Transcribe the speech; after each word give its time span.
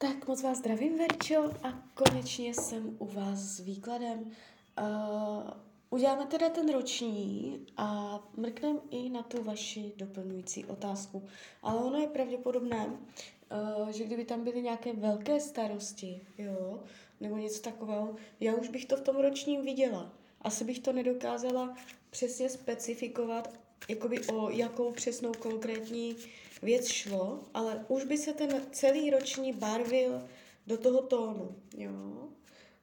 Tak 0.00 0.28
moc 0.28 0.42
vás 0.42 0.58
zdravím, 0.58 0.98
Verčo, 0.98 1.50
a 1.62 1.82
konečně 1.94 2.54
jsem 2.54 2.96
u 2.98 3.06
vás 3.06 3.38
s 3.38 3.60
výkladem. 3.60 4.20
Uh, 4.20 5.50
uděláme 5.90 6.26
teda 6.26 6.48
ten 6.48 6.72
roční 6.72 7.60
a 7.76 8.18
mrkneme 8.36 8.78
i 8.90 9.08
na 9.08 9.22
tu 9.22 9.42
vaši 9.42 9.92
doplňující 9.96 10.64
otázku. 10.64 11.22
Ale 11.62 11.80
ono 11.80 11.98
je 11.98 12.06
pravděpodobné, 12.06 12.86
uh, 12.86 13.88
že 13.88 14.04
kdyby 14.04 14.24
tam 14.24 14.44
byly 14.44 14.62
nějaké 14.62 14.92
velké 14.92 15.40
starosti, 15.40 16.20
jo, 16.38 16.80
nebo 17.20 17.36
něco 17.36 17.62
takového, 17.62 18.16
já 18.40 18.54
už 18.54 18.68
bych 18.68 18.86
to 18.86 18.96
v 18.96 19.00
tom 19.00 19.16
ročním 19.16 19.64
viděla. 19.64 20.12
Asi 20.42 20.64
bych 20.64 20.78
to 20.78 20.92
nedokázala 20.92 21.74
přesně 22.10 22.48
specifikovat, 22.48 23.58
jakoby 23.88 24.20
o 24.20 24.50
jakou 24.50 24.92
přesnou 24.92 25.32
konkrétní 25.32 26.16
věc 26.62 26.86
šlo, 26.86 27.44
ale 27.54 27.84
už 27.88 28.04
by 28.04 28.18
se 28.18 28.32
ten 28.32 28.66
celý 28.72 29.10
roční 29.10 29.52
barvil 29.52 30.28
do 30.66 30.78
toho 30.78 31.02
tónu, 31.02 31.56
jo, 31.76 32.28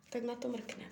tak 0.10 0.24
na 0.24 0.36
to 0.36 0.48
mrkne. 0.48 0.90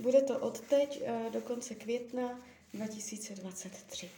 Bude 0.00 0.22
to 0.22 0.38
od 0.38 0.60
teď 0.60 1.02
eh, 1.04 1.30
do 1.30 1.40
konce 1.40 1.74
května 1.74 2.40
2023. 2.74 4.10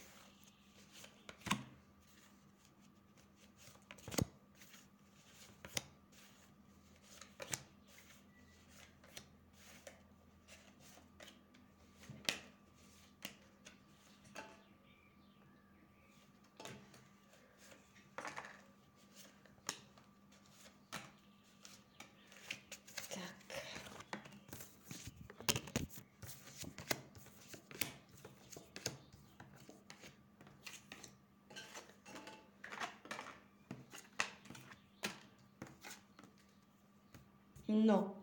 No, 37.67 38.15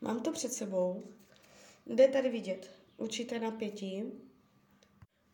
mám 0.00 0.20
to 0.20 0.32
před 0.32 0.52
sebou. 0.52 1.02
Jde 1.86 2.08
tady 2.08 2.28
vidět 2.28 2.70
určité 2.96 3.38
napětí. 3.38 4.02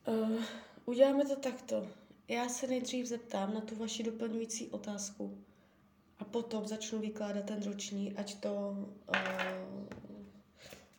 Uh, 0.08 0.42
uděláme 0.84 1.24
to 1.24 1.36
takto. 1.36 1.88
Já 2.28 2.48
se 2.48 2.66
nejdřív 2.66 3.06
zeptám 3.06 3.54
na 3.54 3.60
tu 3.60 3.76
vaši 3.76 4.02
doplňující 4.02 4.68
otázku 4.68 5.44
a 6.18 6.24
potom 6.24 6.66
začnu 6.66 6.98
vykládat 6.98 7.44
ten 7.44 7.62
roční, 7.62 8.12
ať 8.16 8.34
to, 8.34 8.50
uh, 9.08 9.88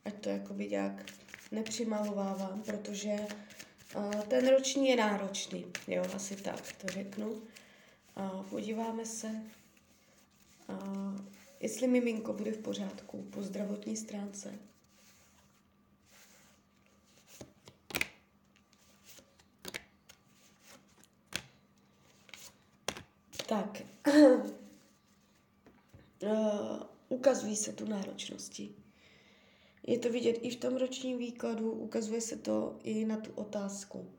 ať 0.05 0.13
to 0.21 0.29
jakoby 0.29 0.69
nějak 0.69 1.05
nepřimalovávám, 1.51 2.61
protože 2.61 3.15
uh, 3.95 4.21
ten 4.21 4.47
roční 4.47 4.89
je 4.89 4.95
náročný, 4.95 5.65
jo, 5.87 6.05
asi 6.15 6.35
tak 6.35 6.73
to 6.81 6.87
řeknu. 6.87 7.29
Uh, 7.29 8.43
podíváme 8.49 9.05
se, 9.05 9.27
uh, 10.69 11.36
jestli 11.59 11.87
miminko 11.87 12.33
bude 12.33 12.51
v 12.51 12.57
pořádku 12.57 13.23
po 13.23 13.41
zdravotní 13.41 13.97
stránce. 13.97 14.59
Tak, 23.47 23.81
uh, 26.23 26.87
ukazují 27.09 27.55
se 27.55 27.73
tu 27.73 27.85
náročnosti. 27.85 28.75
Je 29.87 29.99
to 29.99 30.09
vidět 30.09 30.31
i 30.41 30.49
v 30.49 30.55
tom 30.55 30.75
ročním 30.75 31.17
výkladu, 31.17 31.71
ukazuje 31.71 32.21
se 32.21 32.35
to 32.35 32.79
i 32.83 33.05
na 33.05 33.17
tu 33.17 33.31
otázku. 33.31 34.11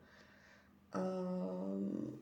Uh, 0.96 2.18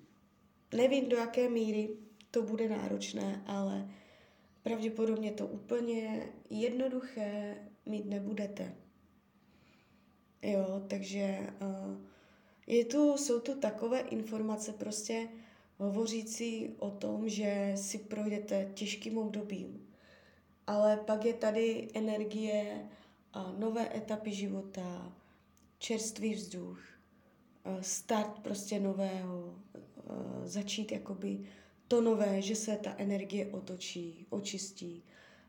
nevím, 0.74 1.08
do 1.08 1.16
jaké 1.16 1.48
míry 1.48 1.88
to 2.30 2.42
bude 2.42 2.68
náročné, 2.68 3.42
ale 3.46 3.88
pravděpodobně 4.66 5.32
to 5.32 5.46
úplně 5.46 6.26
jednoduché 6.50 7.56
mít 7.86 8.06
nebudete. 8.06 8.74
Jo, 10.42 10.82
takže 10.88 11.38
uh, 11.60 11.96
je 12.66 12.84
tu, 12.84 13.16
jsou 13.16 13.40
tu 13.40 13.60
takové 13.60 14.00
informace 14.00 14.72
prostě 14.72 15.28
hovořící 15.78 16.74
o 16.78 16.90
tom, 16.90 17.28
že 17.28 17.72
si 17.76 17.98
projdete 17.98 18.70
těžkým 18.74 19.18
obdobím. 19.18 19.88
Ale 20.66 20.96
pak 20.96 21.24
je 21.24 21.34
tady 21.34 21.88
energie 21.94 22.88
a 23.32 23.54
nové 23.58 23.96
etapy 23.96 24.32
života, 24.32 25.12
čerstvý 25.78 26.34
vzduch, 26.34 26.78
start 27.80 28.38
prostě 28.38 28.80
nového, 28.80 29.54
začít 30.44 30.92
jakoby 30.92 31.46
to 31.88 32.00
nové, 32.00 32.42
že 32.42 32.56
se 32.56 32.76
ta 32.76 32.94
energie 32.98 33.46
otočí, 33.46 34.26
očistí, 34.30 35.02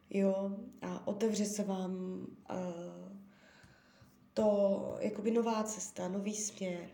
jo, 0.10 0.58
a 0.82 1.08
otevře 1.08 1.46
se 1.46 1.64
vám 1.64 1.92
uh, 2.52 3.18
to, 4.34 4.98
jakoby 5.00 5.32
nová 5.32 5.64
cesta, 5.64 6.08
nový 6.08 6.36
směr, 6.36 6.90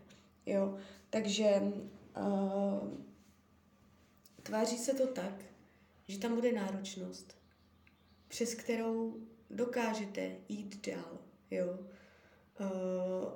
jo, 0.46 0.76
takže 1.10 1.62
uh, 2.16 2.88
tváří 4.42 4.78
se 4.78 4.94
to 4.94 5.06
tak, 5.06 5.44
že 6.08 6.18
tam 6.18 6.34
bude 6.34 6.52
náročnost, 6.52 7.36
přes 8.28 8.54
kterou 8.54 9.16
dokážete 9.50 10.36
jít 10.48 10.86
dál, 10.86 11.18
jo. 11.50 11.78
Uh, 12.60 13.32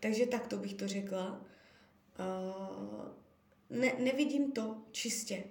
takže 0.00 0.26
tak 0.26 0.46
to 0.46 0.56
bych 0.56 0.74
to 0.74 0.88
řekla. 0.88 1.40
Uh, 2.18 3.23
ne, 3.70 3.92
nevidím 3.98 4.52
to 4.52 4.82
čistě. 4.90 5.44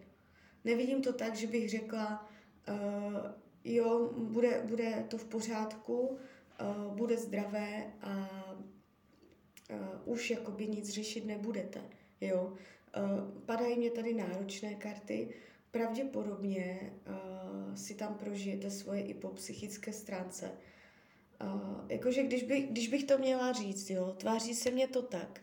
Nevidím 0.64 1.02
to 1.02 1.14
tak, 1.14 1.36
že 1.36 1.48
bych 1.48 1.70
řekla, 1.70 2.30
uh, 2.70 3.32
jo, 3.64 4.14
bude, 4.18 4.62
bude 4.66 5.06
to 5.08 5.18
v 5.18 5.26
pořádku, 5.26 6.00
uh, 6.08 6.96
bude 6.96 7.18
zdravé 7.18 7.94
a 8.02 8.30
uh, 9.70 10.14
už 10.14 10.30
jakoby 10.30 10.68
nic 10.68 10.90
řešit 10.90 11.26
nebudete. 11.26 11.82
Jo. 12.22 12.54
Uh, 12.98 13.42
padají 13.46 13.78
mě 13.78 13.92
tady 13.92 14.14
náročné 14.14 14.76
karty, 14.76 15.34
pravděpodobně 15.72 16.94
uh, 17.08 17.76
si 17.76 17.96
tam 17.96 18.16
prožijete 18.16 18.72
svoje 18.72 19.02
i 19.02 19.14
po 19.14 19.30
psychické 19.30 19.94
stránce. 19.94 20.52
Uh, 21.42 21.86
jakože 21.90 22.24
když, 22.24 22.44
by, 22.44 22.62
když 22.62 22.88
bych 22.88 23.04
to 23.04 23.18
měla 23.18 23.52
říct, 23.52 23.90
jo, 23.90 24.16
tváří 24.18 24.56
se 24.56 24.72
mě 24.72 24.88
to 24.88 25.02
tak, 25.02 25.42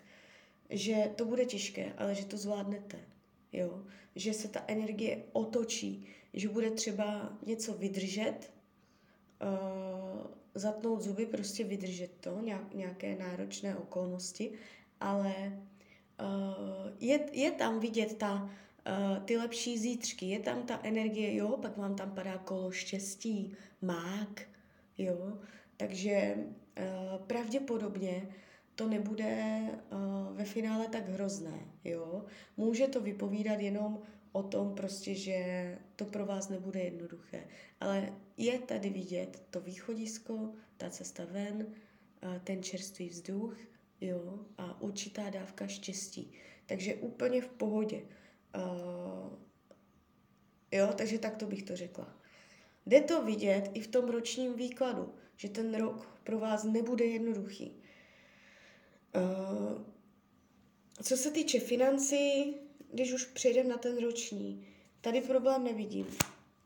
že 0.70 1.10
to 1.16 1.24
bude 1.24 1.44
těžké, 1.44 1.92
ale 1.98 2.14
že 2.14 2.24
to 2.24 2.36
zvládnete. 2.36 2.98
Jo? 3.52 3.82
Že 4.14 4.34
se 4.34 4.48
ta 4.48 4.64
energie 4.66 5.22
otočí, 5.32 6.06
že 6.34 6.48
bude 6.48 6.70
třeba 6.70 7.38
něco 7.46 7.74
vydržet, 7.74 8.52
uh, 9.42 10.26
zatnout 10.54 11.02
zuby, 11.02 11.26
prostě 11.26 11.64
vydržet 11.64 12.10
to, 12.20 12.40
nějaké 12.74 13.16
náročné 13.16 13.76
okolnosti, 13.76 14.52
ale 15.00 15.34
uh, 16.20 16.92
je, 17.00 17.20
je 17.32 17.50
tam 17.50 17.80
vidět 17.80 18.16
ta, 18.16 18.42
uh, 18.42 19.24
ty 19.24 19.36
lepší 19.36 19.78
zítřky, 19.78 20.26
je 20.26 20.38
tam 20.38 20.62
ta 20.62 20.80
energie, 20.82 21.34
jo, 21.34 21.56
pak 21.62 21.76
vám 21.76 21.96
tam 21.96 22.14
padá 22.14 22.38
kolo 22.38 22.70
štěstí, 22.70 23.56
mák, 23.82 24.42
jo, 24.98 25.38
takže 25.76 26.36
uh, 26.36 27.26
pravděpodobně 27.26 28.28
to 28.80 28.88
nebude 28.88 29.60
uh, 29.92 30.36
ve 30.36 30.44
finále 30.44 30.88
tak 30.88 31.08
hrozné, 31.08 31.60
jo. 31.84 32.24
Může 32.56 32.88
to 32.88 33.00
vypovídat 33.00 33.60
jenom 33.60 34.02
o 34.32 34.42
tom 34.42 34.74
prostě, 34.74 35.14
že 35.14 35.78
to 35.96 36.04
pro 36.04 36.26
vás 36.26 36.48
nebude 36.48 36.80
jednoduché. 36.80 37.44
Ale 37.80 38.12
je 38.36 38.58
tady 38.58 38.90
vidět 38.90 39.42
to 39.50 39.60
východisko, 39.60 40.52
ta 40.76 40.90
cesta 40.90 41.24
ven, 41.30 41.66
uh, 41.66 42.38
ten 42.44 42.62
čerstvý 42.62 43.08
vzduch, 43.08 43.56
jo, 44.00 44.38
a 44.58 44.80
určitá 44.80 45.30
dávka 45.30 45.66
štěstí. 45.66 46.32
Takže 46.66 46.94
úplně 46.94 47.42
v 47.42 47.48
pohodě. 47.48 48.02
Uh, 48.56 49.32
jo, 50.72 50.88
takže 50.96 51.18
tak 51.18 51.36
to 51.36 51.46
bych 51.46 51.62
to 51.62 51.76
řekla. 51.76 52.16
Jde 52.86 53.00
to 53.00 53.24
vidět 53.24 53.70
i 53.74 53.80
v 53.80 53.88
tom 53.88 54.08
ročním 54.08 54.54
výkladu, 54.54 55.14
že 55.36 55.48
ten 55.48 55.74
rok 55.74 56.20
pro 56.24 56.38
vás 56.38 56.64
nebude 56.64 57.04
jednoduchý. 57.04 57.80
Uh, 59.16 59.82
co 61.02 61.16
se 61.16 61.30
týče 61.30 61.60
financí, 61.60 62.54
když 62.92 63.12
už 63.12 63.24
přejdeme 63.24 63.68
na 63.68 63.76
ten 63.76 63.98
roční, 63.98 64.66
tady 65.00 65.20
problém 65.20 65.64
nevidím. 65.64 66.06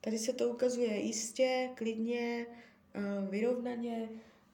Tady 0.01 0.19
se 0.19 0.33
to 0.33 0.49
ukazuje 0.49 1.01
jistě, 1.01 1.71
klidně, 1.75 2.47
uh, 2.97 3.29
vyrovnaně. 3.29 4.09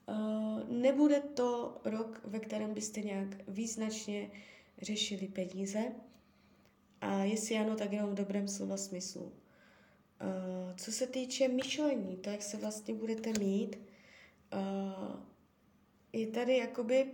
Uh, 0.08 0.68
nebude 0.68 1.20
to 1.20 1.80
rok, 1.84 2.20
ve 2.24 2.38
kterém 2.38 2.74
byste 2.74 3.00
nějak 3.00 3.28
význačně 3.48 4.30
řešili 4.82 5.28
peníze. 5.28 5.92
A 7.00 7.24
jestli 7.24 7.56
ano, 7.56 7.76
tak 7.76 7.92
jenom 7.92 8.10
v 8.10 8.14
dobrém 8.14 8.48
slova 8.48 8.76
smyslu. 8.76 9.32
Co 10.76 10.92
se 10.92 11.06
týče 11.06 11.48
myšlení, 11.48 12.16
to, 12.16 12.30
jak 12.30 12.42
se 12.42 12.56
vlastně 12.56 12.94
budete 12.94 13.32
mít, 13.38 13.78
je 16.12 16.26
tady 16.26 16.56
jakoby 16.56 17.10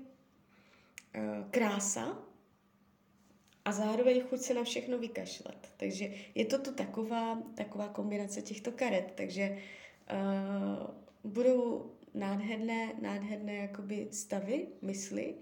krása 1.51 2.27
a 3.67 3.73
zároveň 3.73 4.23
chuť 4.23 4.41
se 4.41 4.55
na 4.55 4.65
všechno 4.65 4.99
vykašlat. 4.99 5.73
Takže 5.77 6.11
je 6.35 6.45
to 6.45 6.59
tu 6.59 6.75
taková, 6.75 7.43
taková 7.55 7.89
kombinace 7.89 8.43
těchto 8.43 8.73
karet. 8.73 9.13
Takže 9.15 9.59
uh, 10.13 11.31
budou 11.33 11.91
nádherné, 12.15 12.93
nádherné 13.03 13.55
jakoby 13.55 14.09
stavy, 14.11 14.67
mysli, 14.83 15.35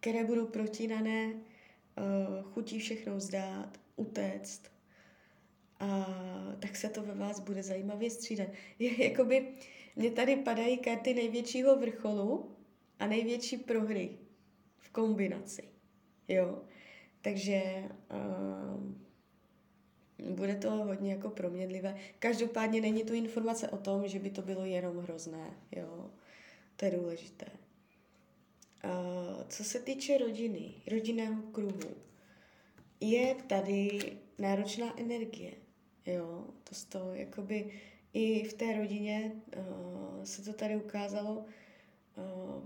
které 0.00 0.24
budou 0.24 0.46
protínané, 0.46 1.32
uh, 1.32 2.42
chutí 2.42 2.78
všechno 2.78 3.16
vzdát, 3.16 3.80
utéct. 3.96 4.62
A 5.80 6.06
tak 6.58 6.76
se 6.76 6.88
to 6.88 7.02
ve 7.02 7.14
vás 7.14 7.40
bude 7.40 7.62
zajímavě 7.62 8.10
střídat. 8.10 8.48
Je, 8.78 9.04
jakoby, 9.10 9.48
mně 9.96 10.10
tady 10.10 10.36
padají 10.36 10.78
karty 10.78 11.14
největšího 11.14 11.78
vrcholu 11.78 12.56
a 12.98 13.06
největší 13.06 13.56
prohry 13.56 14.23
v 14.84 14.90
kombinaci. 14.90 15.68
Jo? 16.28 16.62
Takže 17.20 17.62
uh, 18.10 18.92
bude 20.34 20.54
to 20.54 20.70
hodně 20.70 21.12
jako 21.12 21.30
proměnlivé. 21.30 21.96
Každopádně 22.18 22.80
není 22.80 23.04
tu 23.04 23.14
informace 23.14 23.68
o 23.68 23.76
tom, 23.76 24.08
že 24.08 24.18
by 24.18 24.30
to 24.30 24.42
bylo 24.42 24.64
jenom 24.64 24.98
hrozné. 24.98 25.50
Jo? 25.72 26.10
To 26.76 26.84
je 26.84 26.90
důležité. 26.90 27.46
Uh, 28.84 29.42
co 29.48 29.64
se 29.64 29.80
týče 29.80 30.18
rodiny, 30.18 30.74
rodinného 30.90 31.42
kruhu, 31.42 31.94
je 33.00 33.34
tady 33.34 34.12
náročná 34.38 35.00
energie. 35.00 35.52
Jo, 36.06 36.44
to 36.64 36.74
z 36.74 36.84
toho, 36.84 37.14
jakoby 37.14 37.80
i 38.12 38.48
v 38.48 38.52
té 38.52 38.76
rodině 38.76 39.32
uh, 39.56 40.24
se 40.24 40.42
to 40.42 40.52
tady 40.52 40.76
ukázalo. 40.76 41.44
Uh, 42.16 42.62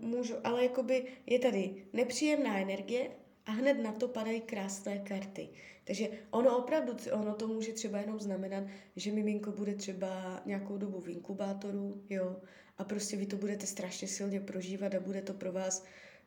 můžu, 0.00 0.34
ale 0.44 0.62
jakoby 0.62 1.04
je 1.26 1.38
tady 1.38 1.84
nepříjemná 1.92 2.58
energie 2.58 3.10
a 3.46 3.50
hned 3.50 3.74
na 3.74 3.92
to 3.92 4.08
padají 4.08 4.40
krásné 4.40 4.98
karty. 4.98 5.48
Takže 5.84 6.08
ono 6.30 6.58
opravdu, 6.58 6.96
ono 7.12 7.34
to 7.34 7.48
může 7.48 7.72
třeba 7.72 7.98
jenom 7.98 8.20
znamenat, 8.20 8.64
že 8.96 9.12
miminko 9.12 9.52
bude 9.52 9.74
třeba 9.74 10.42
nějakou 10.46 10.78
dobu 10.78 11.00
v 11.00 11.08
inkubátoru, 11.08 12.02
jo, 12.10 12.36
a 12.78 12.84
prostě 12.84 13.16
vy 13.16 13.26
to 13.26 13.36
budete 13.36 13.66
strašně 13.66 14.08
silně 14.08 14.40
prožívat 14.40 14.94
a 14.94 15.00
bude 15.00 15.22
to 15.22 15.34
pro 15.34 15.52
vás 15.52 15.84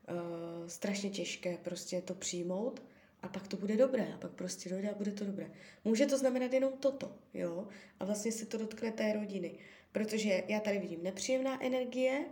uh, 0.09 0.67
strašně 0.67 1.09
těžké 1.09 1.57
prostě 1.57 2.01
to 2.01 2.15
přijmout 2.15 2.81
a 3.21 3.27
pak 3.27 3.47
to 3.47 3.57
bude 3.57 3.77
dobré 3.77 4.13
a 4.13 4.17
pak 4.17 4.31
prostě 4.31 4.69
dojde 4.69 4.89
a 4.89 4.93
bude 4.93 5.11
to 5.11 5.25
dobré. 5.25 5.51
Může 5.85 6.05
to 6.05 6.17
znamenat 6.17 6.53
jenom 6.53 6.73
toto, 6.79 7.15
jo, 7.33 7.67
a 7.99 8.05
vlastně 8.05 8.31
se 8.31 8.45
to 8.45 8.57
dotkne 8.57 8.91
té 8.91 9.13
rodiny, 9.13 9.55
protože 9.91 10.43
já 10.47 10.59
tady 10.59 10.79
vidím 10.79 11.03
nepříjemná 11.03 11.63
energie, 11.65 12.25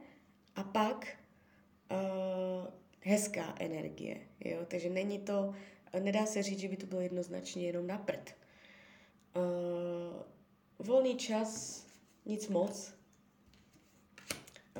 a 0.60 0.64
pak 0.64 1.08
uh, 1.92 2.68
hezká 3.02 3.56
energie. 3.60 4.18
Jo? 4.40 4.66
Takže 4.68 4.90
není 4.90 5.20
to, 5.20 5.54
nedá 6.00 6.26
se 6.26 6.44
říct, 6.44 6.60
že 6.60 6.68
by 6.68 6.78
to 6.78 6.86
bylo 6.86 7.02
jednoznačně 7.02 7.66
jenom 7.66 7.88
na 7.88 7.98
prd. 7.98 8.36
Uh, 9.36 10.22
volný 10.80 11.16
čas, 11.16 11.86
nic 12.26 12.48
moc. 12.48 12.94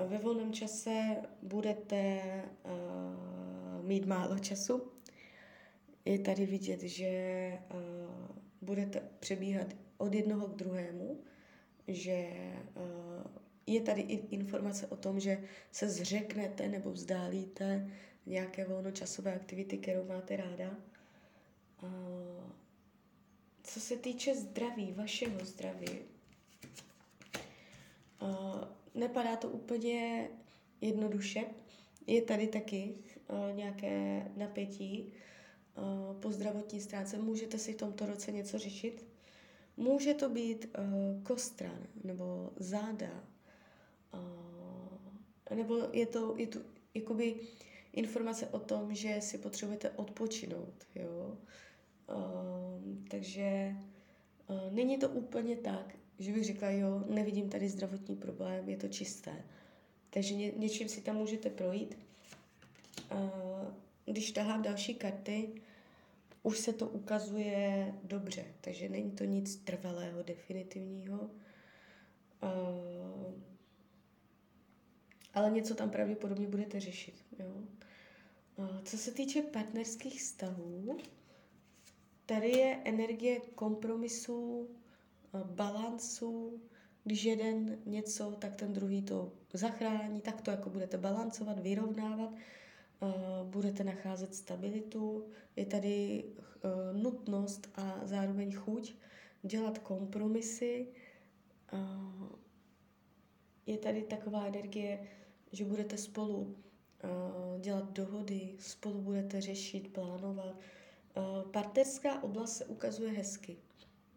Ve 0.08 0.18
volném 0.18 0.54
čase 0.54 1.16
budete 1.42 2.22
uh, 2.66 3.86
mít 3.86 4.06
málo 4.06 4.40
času. 4.40 4.92
Je 6.06 6.20
tady 6.20 6.46
vidět, 6.46 6.82
že 6.82 7.54
uh, 7.74 8.36
budete 8.62 9.02
přebíhat 9.20 9.68
od 9.98 10.14
jednoho 10.14 10.48
k 10.48 10.56
druhému, 10.56 11.24
že 11.88 12.30
uh, 12.76 13.40
je 13.74 13.82
tady 13.82 14.02
i 14.02 14.36
informace 14.36 14.88
o 14.88 14.96
tom, 14.96 15.20
že 15.20 15.44
se 15.72 15.90
zřeknete 15.90 16.68
nebo 16.68 16.92
vzdálíte 16.92 17.92
nějaké 18.26 18.66
volnočasové 18.66 19.36
aktivity, 19.36 19.78
kterou 19.78 20.06
máte 20.06 20.38
ráda. 20.38 20.78
Co 23.64 23.80
se 23.80 23.98
týče 23.98 24.36
zdraví, 24.36 24.94
vašeho 24.94 25.46
zdraví, 25.46 26.00
nepadá 28.96 29.36
to 29.36 29.50
úplně 29.50 30.30
jednoduše. 30.82 31.42
Je 32.08 32.22
tady 32.22 32.48
taky 32.48 32.96
nějaké 33.56 34.26
napětí 34.36 35.14
po 36.20 36.32
zdravotní 36.32 36.82
stránce. 36.82 37.18
Můžete 37.18 37.58
si 37.58 37.74
v 37.74 37.78
tomto 37.78 38.06
roce 38.06 38.32
něco 38.32 38.60
řešit. 38.60 39.06
Může 39.78 40.14
to 40.14 40.30
být 40.30 40.76
kostran 41.24 41.88
nebo 42.04 42.54
záda, 42.56 43.24
Nebo 45.56 45.78
je 45.94 46.06
to, 46.06 46.38
je 46.38 46.48
to 46.48 46.60
jakoby 46.94 47.36
informace 47.94 48.48
o 48.48 48.60
tom, 48.60 48.96
že 48.96 49.22
si 49.22 49.38
potřebujete 49.38 49.90
odpočinout, 49.90 50.74
jo. 50.96 51.38
Uh, 52.08 53.06
takže 53.08 53.76
uh, 54.48 54.74
není 54.74 54.98
to 54.98 55.10
úplně 55.10 55.56
tak, 55.56 55.96
že 56.20 56.34
bych 56.34 56.46
řekla, 56.46 56.70
jo, 56.70 57.04
nevidím 57.10 57.50
tady 57.50 57.70
zdravotní 57.70 58.16
problém, 58.16 58.70
je 58.70 58.78
to 58.78 58.88
čisté. 58.88 59.44
Takže 60.10 60.36
ně, 60.36 60.52
něčím 60.52 60.90
si 60.90 61.02
tam 61.02 61.16
můžete 61.16 61.50
projít. 61.50 61.98
Uh, 63.12 63.74
když 64.06 64.32
tahám 64.32 64.62
další 64.62 64.96
karty, 64.96 65.50
už 66.44 66.58
se 66.60 66.74
to 66.74 66.88
ukazuje 66.88 67.94
dobře, 68.04 68.46
takže 68.62 68.90
není 68.90 69.12
to 69.12 69.24
nic 69.24 69.56
trvalého, 69.56 70.24
definitivního. 70.24 71.30
Uh, 72.44 73.34
ale 75.34 75.52
něco 75.52 75.76
tam 75.76 75.90
pravděpodobně 75.90 76.48
budete 76.48 76.80
řešit. 76.80 77.16
Jo? 77.40 77.64
Co 78.84 78.98
se 78.98 79.12
týče 79.12 79.42
partnerských 79.42 80.22
vztahů, 80.22 80.98
tady 82.26 82.50
je 82.50 82.82
energie 82.84 83.40
kompromisů, 83.56 84.70
balancu, 85.44 86.62
když 87.04 87.24
jeden 87.24 87.78
něco, 87.86 88.32
tak 88.32 88.56
ten 88.56 88.74
druhý 88.74 89.02
to 89.02 89.32
zachrání, 89.54 90.22
tak 90.22 90.42
to 90.42 90.52
jako 90.52 90.70
budete 90.70 90.98
balancovat, 90.98 91.60
vyrovnávat, 91.60 92.34
budete 93.44 93.84
nacházet 93.84 94.36
stabilitu, 94.36 95.28
je 95.56 95.66
tady 95.66 96.26
nutnost 96.94 97.70
a 97.76 98.00
zároveň 98.04 98.54
chuť 98.54 98.94
dělat 99.44 99.80
kompromisy, 99.80 100.88
je 103.66 103.78
tady 103.78 104.02
taková 104.02 104.46
energie, 104.46 105.08
že 105.52 105.66
budete 105.66 105.98
spolu 105.98 106.56
uh, 107.04 107.62
dělat 107.62 107.92
dohody, 107.92 108.56
spolu 108.60 109.02
budete 109.02 109.42
řešit, 109.42 109.94
plánovat. 109.94 110.56
Uh, 111.18 111.52
partnerská 111.52 112.24
oblast 112.24 112.58
se 112.58 112.66
ukazuje 112.66 113.12
hezky. 113.12 113.58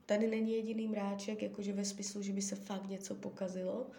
Tady 0.06 0.26
není 0.30 0.52
jediný 0.52 0.88
mráček, 0.88 1.42
jakože 1.42 1.72
ve 1.72 1.84
smyslu, 1.84 2.22
že 2.22 2.32
by 2.32 2.42
se 2.42 2.56
fakt 2.56 2.88
něco 2.88 3.14
pokazilo. 3.14 3.90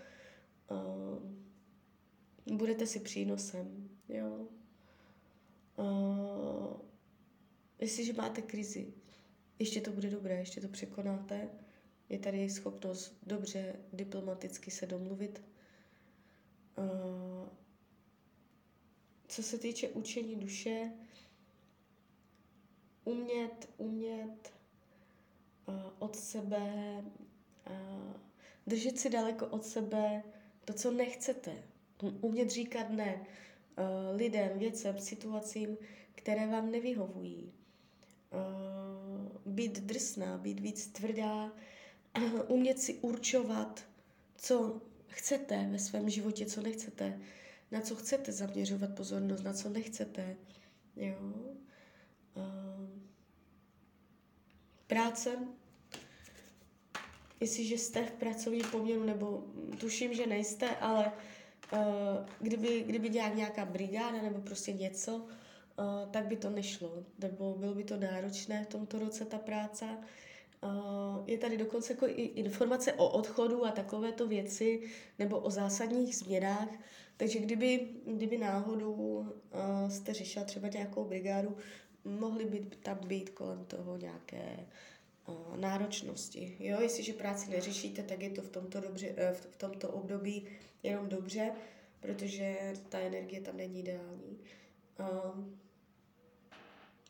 Uh, 0.71 2.57
budete 2.57 2.87
si 2.87 2.99
přínosem, 2.99 3.89
jo. 4.09 4.47
Uh, 5.77 6.77
jestliže 7.79 8.13
máte 8.13 8.41
krizi, 8.41 8.93
ještě 9.59 9.81
to 9.81 9.91
bude 9.91 10.09
dobré, 10.09 10.35
ještě 10.35 10.61
to 10.61 10.67
překonáte. 10.67 11.49
Je 12.09 12.19
tady 12.19 12.49
schopnost 12.49 13.17
dobře 13.23 13.75
diplomaticky 13.93 14.71
se 14.71 14.85
domluvit, 14.85 15.43
Uh, 16.77 17.48
co 19.27 19.44
se 19.44 19.58
týče 19.58 19.89
učení 19.89 20.36
duše, 20.36 20.92
umět, 23.03 23.70
umět 23.77 24.53
uh, 25.68 25.75
od 26.00 26.15
sebe, 26.15 27.03
uh, 27.70 28.13
držet 28.68 29.00
si 29.00 29.10
daleko 29.10 29.48
od 29.48 29.65
sebe 29.65 30.24
to, 30.65 30.74
co 30.74 30.92
nechcete. 30.92 31.63
Umět 32.22 32.50
říkat 32.50 32.89
ne 32.89 33.15
uh, 33.15 34.18
lidem, 34.18 34.60
věcem, 34.60 35.00
situacím, 35.00 35.77
které 36.15 36.48
vám 36.48 36.72
nevyhovují. 36.72 37.53
Uh, 38.34 39.53
být 39.53 39.80
drsná, 39.80 40.38
být 40.38 40.60
víc 40.60 40.88
tvrdá, 40.88 41.46
uh, 41.46 41.51
umět 42.48 42.80
si 42.80 42.94
určovat, 42.94 43.86
co 44.36 44.82
chcete 45.13 45.67
ve 45.72 45.79
svém 45.79 46.10
životě, 46.10 46.46
co 46.46 46.62
nechcete, 46.62 47.20
na 47.72 47.82
co 47.82 47.96
chcete 47.96 48.32
zaměřovat 48.32 48.96
pozornost, 48.96 49.43
na 49.43 49.53
co 49.53 49.70
nechcete. 49.70 50.36
Jo? 50.96 51.15
Uh, 52.36 52.89
práce 54.88 55.38
jestliže 57.43 57.77
jste 57.77 58.05
v 58.05 58.12
pracovním 58.12 58.65
poměru, 58.72 59.03
nebo 59.03 59.43
tuším, 59.79 60.13
že 60.13 60.27
nejste, 60.27 60.70
ale 60.70 61.12
uh, 61.74 61.79
kdyby, 62.39 62.84
kdyby 62.88 63.10
dělala 63.10 63.36
nějaká 63.36 63.65
brigáda 63.65 64.22
nebo 64.22 64.41
prostě 64.41 64.74
něco, 64.74 65.15
uh, 65.15 65.25
tak 66.12 66.25
by 66.25 66.36
to 66.36 66.50
nešlo, 66.50 67.03
nebo 67.20 67.55
bylo 67.60 67.75
by 67.75 67.84
to 67.84 67.98
náročné 67.98 68.63
v 68.63 68.67
tomto 68.67 69.00
roce 69.00 69.25
ta 69.25 69.38
práce. 69.38 69.86
Je 71.25 71.38
tady 71.38 71.58
dokonce 71.58 71.93
jako 71.93 72.08
i 72.08 72.22
informace 72.22 72.93
o 72.93 73.10
odchodu 73.10 73.65
a 73.65 73.72
takovéto 73.72 74.27
věci, 74.27 74.82
nebo 75.20 75.39
o 75.39 75.50
zásadních 75.50 76.15
změnách, 76.15 76.70
takže 77.17 77.39
kdyby, 77.39 77.88
kdyby 78.05 78.38
náhodou 78.38 78.93
uh, 78.93 79.89
jste 79.89 80.13
řešila 80.13 80.46
třeba 80.46 80.67
nějakou 80.67 81.05
brigádu, 81.05 81.58
mohly 82.05 82.46
by 82.46 82.60
tam 82.60 82.98
být 83.08 83.29
kolem 83.29 83.65
toho 83.65 83.98
nějaké 83.98 84.67
uh, 85.27 85.58
náročnosti. 85.58 86.58
Jo, 86.60 86.82
jestliže 86.82 87.13
práci 87.13 87.51
neřešíte, 87.51 88.03
tak 88.03 88.22
je 88.22 88.29
to 88.29 88.41
v 88.41 88.50
tomto, 88.50 88.79
dobře, 88.82 89.08
uh, 89.10 89.15
v 89.51 89.55
tomto 89.55 89.89
období 89.89 90.48
jenom 90.84 91.10
dobře, 91.10 91.51
protože 92.00 92.74
ta 92.89 93.00
energie 93.00 93.41
tam 93.41 93.58
není 93.58 93.79
ideální. 93.79 94.39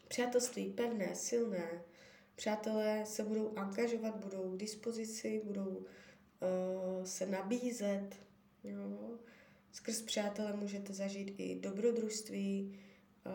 Přátelství 0.08 0.70
pevné, 0.70 1.16
silné, 1.16 1.84
přátelé 2.36 3.06
se 3.06 3.24
budou 3.24 3.54
angažovat, 3.58 4.16
budou 4.16 4.52
k 4.52 4.58
dispozici, 4.58 5.42
budou 5.46 5.70
uh, 5.70 7.04
se 7.04 7.26
nabízet, 7.26 8.16
jo, 8.64 9.18
Skrz 9.74 10.02
přátele 10.02 10.54
můžete 10.54 10.94
zažít 10.94 11.36
i 11.38 11.60
dobrodružství, 11.60 12.80
uh, 13.26 13.32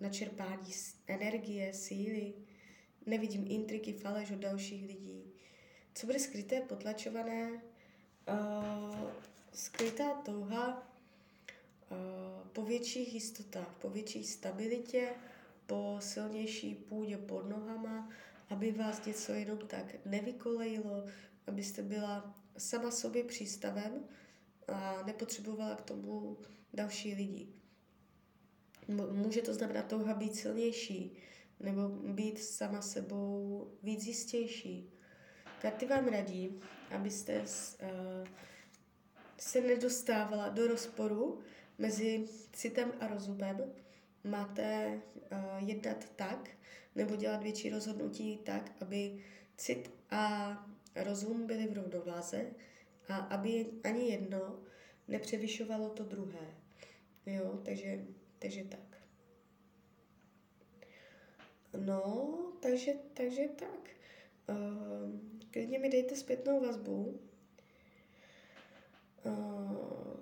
načerpání 0.00 0.72
energie, 1.06 1.74
síly. 1.74 2.34
Nevidím 3.06 3.46
intriky, 3.48 3.92
faleš 3.92 4.30
od 4.30 4.38
dalších 4.38 4.86
lidí. 4.86 5.32
Co 5.94 6.06
bude 6.06 6.18
skryté, 6.18 6.60
potlačované? 6.60 7.50
Uh, 7.52 9.10
skrytá 9.52 10.14
touha 10.14 10.92
uh, 11.90 12.48
po 12.52 12.62
větších 12.62 13.14
jistotách, 13.14 13.74
po 13.80 13.90
větší 13.90 14.24
stabilitě, 14.24 15.08
po 15.66 15.96
silnější 16.00 16.74
půdě 16.74 17.18
pod 17.18 17.48
nohama, 17.48 18.08
aby 18.50 18.72
vás 18.72 19.04
něco 19.04 19.32
jenom 19.32 19.58
tak 19.58 19.86
nevykolejilo, 20.04 21.04
abyste 21.46 21.82
byla 21.82 22.34
sama 22.58 22.90
sobě 22.90 23.24
přístavem, 23.24 23.92
a 24.68 25.02
nepotřebovala 25.06 25.74
k 25.76 25.82
tomu 25.82 26.38
další 26.74 27.14
lidi. 27.14 27.48
Může 29.12 29.42
to 29.42 29.54
znamenat 29.54 29.86
touha 29.86 30.14
být 30.14 30.34
silnější, 30.34 31.16
nebo 31.60 31.88
být 31.88 32.38
sama 32.38 32.82
sebou 32.82 33.68
víc 33.82 34.06
jistější. 34.06 34.90
Karty 35.62 35.86
vám 35.86 36.08
radí, 36.08 36.60
abyste 36.90 37.40
uh, 37.40 37.46
se 39.38 39.60
nedostávala 39.60 40.48
do 40.48 40.66
rozporu 40.66 41.40
mezi 41.78 42.28
citem 42.52 42.92
a 43.00 43.06
rozumem. 43.06 43.56
Máte 44.24 45.00
uh, 45.32 45.68
jednat 45.68 46.10
tak, 46.16 46.50
nebo 46.94 47.16
dělat 47.16 47.42
větší 47.42 47.70
rozhodnutí 47.70 48.38
tak, 48.38 48.72
aby 48.80 49.24
cit 49.56 49.90
a 50.10 50.66
rozum 50.96 51.46
byly 51.46 51.66
v 51.66 51.72
rovnováze, 51.72 52.46
a 53.08 53.16
aby 53.16 53.66
ani 53.84 54.10
jedno 54.10 54.58
nepřevyšovalo 55.08 55.88
to 55.88 56.04
druhé. 56.04 56.54
Jo, 57.26 57.60
takže, 57.64 58.04
takže 58.38 58.64
tak. 58.64 58.98
No, 61.78 62.38
takže, 62.60 62.92
takže 63.14 63.48
tak. 63.56 63.90
Uh, 64.48 65.20
klidně 65.50 65.78
mi 65.78 65.88
dejte 65.88 66.16
zpětnou 66.16 66.60
vazbu. 66.60 67.20
Uh, 69.24 70.16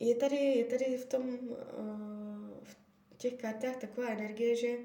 je 0.00 0.14
tady, 0.14 0.36
je 0.36 0.64
tady 0.64 0.96
v 0.96 1.06
tom, 1.06 1.28
uh, 1.28 2.07
těch 3.18 3.34
kartách 3.34 3.76
taková 3.76 4.08
energie, 4.08 4.56
že 4.56 4.76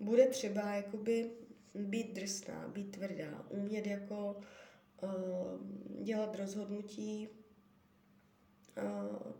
bude 0.00 0.26
třeba 0.26 0.74
jakoby 0.74 1.30
být 1.74 2.12
drsná, 2.12 2.68
být 2.68 2.90
tvrdá, 2.96 3.46
umět 3.48 3.86
jako 3.86 4.36
uh, 5.02 5.12
dělat 6.04 6.36
rozhodnutí. 6.36 7.28
Uh, 8.82 9.32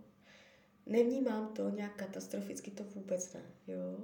nevnímám 0.87 1.55
to 1.55 1.71
nějak 1.71 1.97
katastroficky, 1.97 2.71
to 2.71 2.85
vůbec 2.85 3.33
ne. 3.33 3.43
Jo? 3.67 3.99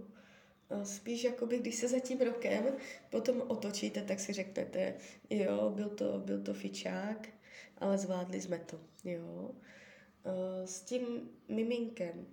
Uh, 0.70 0.82
spíš 0.82 1.24
jakoby, 1.24 1.58
když 1.58 1.74
se 1.74 1.88
za 1.88 2.00
tím 2.00 2.20
rokem 2.20 2.64
potom 3.10 3.42
otočíte, 3.48 4.02
tak 4.02 4.20
si 4.20 4.32
řeknete, 4.32 4.94
jo, 5.30 5.72
byl 5.74 5.88
to, 5.88 6.18
byl 6.18 6.42
to 6.42 6.54
fičák, 6.54 7.28
ale 7.78 7.98
zvládli 7.98 8.40
jsme 8.40 8.58
to. 8.58 8.80
Jo? 9.04 9.50
Uh, 10.24 10.64
s 10.64 10.80
tím 10.80 11.30
miminkem, 11.48 12.26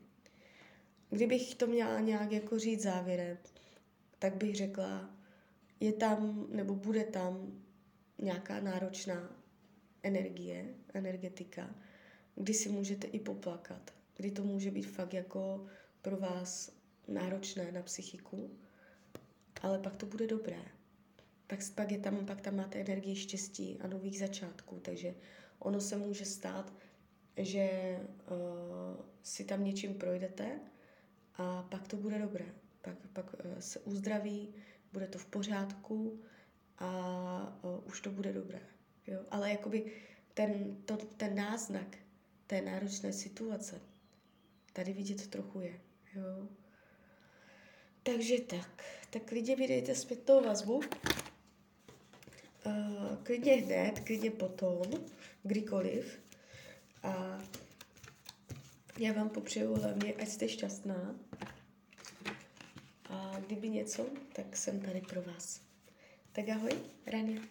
kdybych 1.14 1.56
to 1.56 1.68
měla 1.68 2.00
nějak 2.00 2.32
jako 2.32 2.60
říct 2.60 2.82
závěrem, 2.82 3.38
tak 4.20 4.36
bych 4.36 4.56
řekla, 4.56 5.10
je 5.80 5.94
tam 5.94 6.48
nebo 6.50 6.76
bude 6.76 7.04
tam 7.04 7.62
nějaká 8.22 8.60
náročná 8.60 9.36
energie, 10.04 10.66
energetika, 10.94 11.76
kdy 12.36 12.54
si 12.54 12.70
můžete 12.70 13.08
i 13.08 13.20
poplakat, 13.20 13.94
kdy 14.16 14.32
to 14.32 14.44
může 14.44 14.72
být 14.72 14.88
fakt 14.88 15.14
jako 15.14 15.66
pro 16.02 16.18
vás 16.18 16.72
náročné 17.08 17.72
na 17.72 17.82
psychiku, 17.82 18.58
ale 19.62 19.80
pak 19.80 19.96
to 19.96 20.06
bude 20.06 20.28
dobré. 20.28 20.62
Pak, 21.48 21.60
pak, 21.76 21.92
je 21.92 22.00
tam, 22.00 22.26
pak 22.26 22.42
tam 22.42 22.56
máte 22.56 22.80
energii 22.80 23.16
štěstí 23.16 23.80
a 23.82 23.88
nových 23.88 24.20
začátků, 24.20 24.80
takže 24.80 25.16
ono 25.60 25.82
se 25.82 25.98
může 25.98 26.26
stát, 26.26 26.74
že 27.38 27.98
uh, 28.32 29.06
si 29.24 29.44
tam 29.44 29.64
něčím 29.64 29.94
projdete 29.94 30.60
a 31.38 31.64
pak 31.64 31.88
to 31.88 31.98
bude 31.98 32.20
dobré. 32.20 32.46
Pak, 32.82 32.96
pak 33.14 33.34
uh, 33.34 33.60
se 33.60 33.80
uzdraví, 33.80 34.54
bude 34.94 35.08
to 35.08 35.18
v 35.18 35.26
pořádku 35.26 36.22
a 36.78 37.60
uh, 37.62 37.88
už 37.88 38.02
to 38.02 38.12
bude 38.12 38.34
dobré. 38.34 38.60
Jo? 39.08 39.20
Ale 39.32 39.52
jakoby 39.52 39.92
ten, 40.34 40.78
to, 40.86 40.98
ten 40.98 41.36
náznak 41.36 41.98
té 42.48 42.62
náročné 42.62 43.14
situace 43.14 43.82
tady 44.74 44.94
vidět 44.94 45.28
trochu 45.28 45.60
je. 45.60 45.80
Jo? 46.16 46.48
Takže 48.04 48.42
tak, 48.42 48.84
tak 49.10 49.24
klidně 49.24 49.56
mi 49.56 49.68
dejte 49.68 49.96
zpětnou 49.96 50.44
vazbu. 50.44 50.82
Uh, 52.66 53.16
klidně 53.24 53.54
hned, 53.54 54.00
klidně 54.00 54.32
potom, 54.32 54.82
kdykoliv. 55.44 56.20
A 57.04 57.42
já 59.00 59.14
vám 59.14 59.30
popřeju 59.30 59.76
hlavně, 59.76 60.14
ať 60.14 60.28
jste 60.28 60.50
šťastná. 60.50 61.16
A 63.10 63.40
kdyby 63.48 63.70
něco, 63.70 64.06
tak 64.34 64.58
jsem 64.58 64.80
tady 64.80 65.02
pro 65.02 65.22
vás. 65.22 65.62
Tak 66.32 66.50
ahoj, 66.50 66.72
Rania. 67.08 67.42